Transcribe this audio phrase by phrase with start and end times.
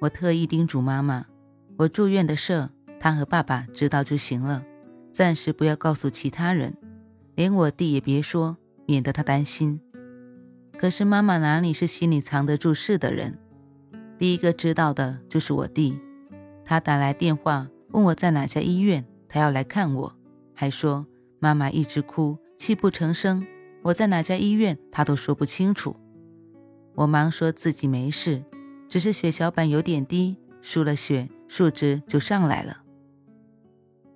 [0.00, 1.26] 我特意叮嘱妈妈，
[1.76, 4.64] 我住院的事，她和爸爸知道就行了，
[5.12, 6.74] 暂时不要告诉其他人，
[7.34, 9.78] 连我弟也别说，免得他担心。
[10.78, 13.38] 可是妈妈哪里是心里藏得住事的人？
[14.16, 16.00] 第一个知道的就是我弟，
[16.64, 20.16] 他打来电话问我在哪家医院，他要来看我，
[20.54, 21.06] 还说
[21.38, 23.46] 妈妈一直哭，泣不成声，
[23.82, 25.94] 我在哪家医院他都说不清楚。
[26.94, 28.42] 我忙说自己没事。
[28.90, 32.78] 只是血小板有点低，输了血数值就上来了。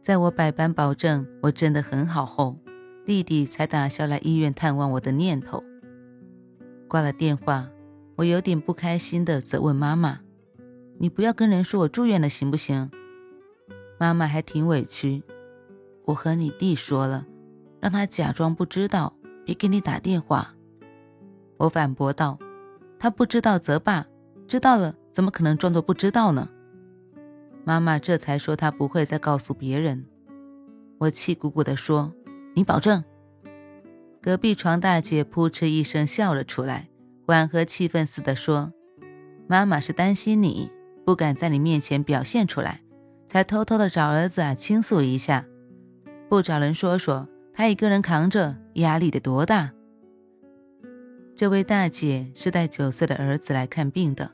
[0.02, 2.58] 在我百般保证我真的很好后，
[3.06, 5.62] 弟弟才打消来医院探望我的念头。
[6.88, 7.70] 挂了电话，
[8.16, 10.22] 我有点不开心的责问妈妈
[10.98, 12.90] ：“你不要跟人说我住院了，行不行？”
[14.00, 15.22] 妈妈还挺委屈
[16.06, 17.24] ：“我和你弟说了，
[17.80, 20.56] 让他假装不知道，别给你打电话。”
[21.58, 22.40] 我反驳道
[22.98, 24.06] ：“他不知道则罢。”
[24.46, 26.48] 知道了，怎么可能装作不知道呢？
[27.64, 30.04] 妈妈这才说她不会再告诉别人。
[30.98, 32.12] 我气鼓鼓地说
[32.54, 33.02] ：“你保证？”
[34.22, 36.88] 隔壁床大姐扑哧一声笑了出来，
[37.26, 38.72] 缓和气氛似的说
[39.48, 40.70] ：“妈妈是担心你
[41.04, 42.80] 不敢在你面前表现出来，
[43.26, 45.44] 才偷偷的找儿子啊倾诉一下。
[46.28, 49.72] 不找人说说，他一个人扛着，压力得多大？”
[51.36, 54.30] 这位大姐是带九岁的儿子来看病的，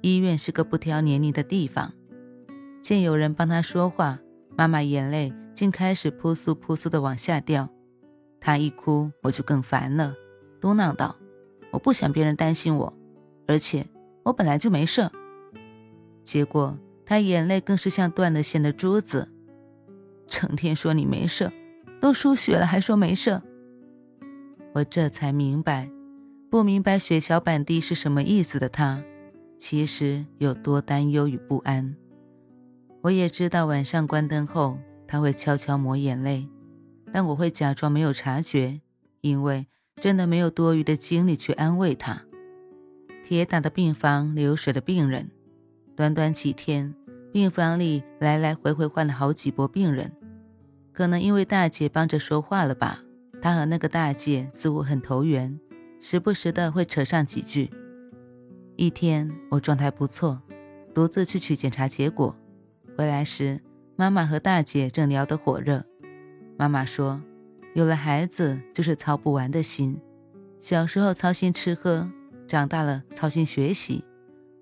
[0.00, 1.92] 医院是个不挑年龄的地方。
[2.80, 4.18] 见有人帮她说话，
[4.56, 7.68] 妈妈眼泪竟开始扑簌扑簌的往下掉。
[8.40, 10.14] 她一哭，我就更烦了，
[10.58, 11.16] 嘟囔道
[11.70, 12.94] ：“我不想别人担心我，
[13.46, 13.86] 而且
[14.22, 15.10] 我本来就没事。”
[16.24, 19.28] 结果她眼泪更是像断了线的珠子，
[20.28, 21.52] 成天说你没事，
[22.00, 23.42] 都输血了还说没事。
[24.72, 25.90] 我这才明白。
[26.52, 29.02] 不明白血小板低是什么意思的他，
[29.56, 31.96] 其实有多担忧与不安。
[33.00, 34.76] 我也知道晚上关灯后
[35.06, 36.46] 他会悄悄抹眼泪，
[37.10, 38.82] 但我会假装没有察觉，
[39.22, 42.20] 因为真的没有多余的精力去安慰他。
[43.24, 45.30] 铁打的病房，流水的病人，
[45.96, 46.94] 短短几天，
[47.32, 50.12] 病房里来来回回换了好几波病人。
[50.92, 53.02] 可能因为大姐帮着说话了吧，
[53.40, 55.58] 他和那个大姐似乎很投缘。
[56.04, 57.70] 时不时的会扯上几句。
[58.74, 60.42] 一天我状态不错，
[60.92, 62.36] 独自去取检查结果，
[62.98, 63.60] 回来时
[63.94, 65.84] 妈妈和大姐正聊得火热。
[66.58, 67.22] 妈妈说，
[67.74, 70.00] 有了孩子就是操不完的心，
[70.58, 72.10] 小时候操心吃喝，
[72.48, 74.04] 长大了操心学习，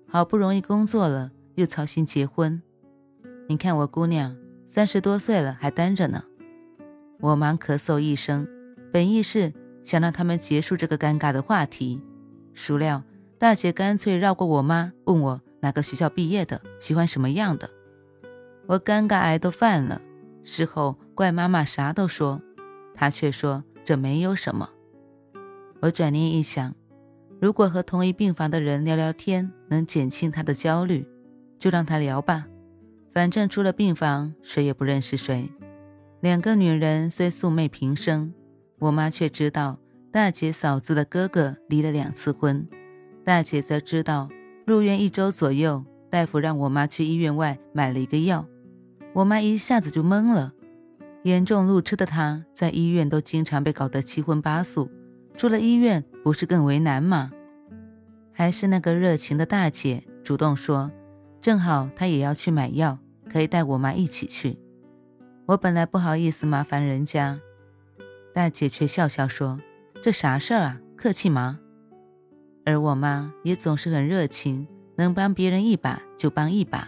[0.07, 2.61] 好不容易工作了又操心结婚。
[3.49, 4.37] 你看我姑娘
[4.67, 6.23] 三十多岁了还单着呢。
[7.19, 8.47] 我忙咳嗽一声，
[8.93, 9.53] 本意是。
[9.83, 12.01] 想让他们结束这个尴尬的话题，
[12.53, 13.03] 孰料
[13.37, 17.69] 大姐干脆绕过我妈，问我哪个学校毕业的，喜欢什么样的。
[18.67, 20.01] 我尴尬癌都犯了，
[20.43, 22.41] 事后怪妈妈啥都说，
[22.93, 24.69] 她却说这没有什么。
[25.81, 26.75] 我转念一想，
[27.39, 31.07] 如果和同一病房的人聊聊天能减轻她的焦虑，
[31.57, 32.45] 就让她聊吧，
[33.11, 35.49] 反正出了病房谁也不认识谁。
[36.19, 38.31] 两个女人虽素昧平生。
[38.81, 39.77] 我妈却知道
[40.11, 42.67] 大姐嫂子的哥哥离了两次婚，
[43.23, 44.27] 大姐则知道
[44.65, 48.47] 入院一周左右，大夫让我妈去医院外买了一个药。
[49.13, 50.53] 我妈一下子就懵了，
[51.21, 54.89] 严重路痴的她在医院都经常被搞得七荤八素，
[55.37, 57.31] 出了医院不是更为难吗？
[58.31, 60.91] 还是那个热情的大姐主动说，
[61.39, 62.97] 正好她也要去买药，
[63.31, 64.57] 可以带我妈一起去。
[65.45, 67.39] 我本来不好意思麻烦人家。
[68.33, 69.59] 大姐却笑笑说
[70.01, 71.59] ：“这啥事儿啊，客气吗？”
[72.63, 76.87] 而我妈也总是很热情，能帮别人一把就帮一把。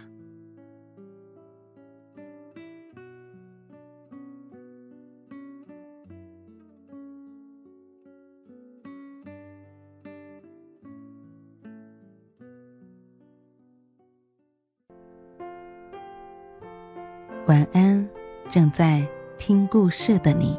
[17.46, 18.08] 晚安，
[18.48, 19.06] 正在
[19.36, 20.58] 听故事的你。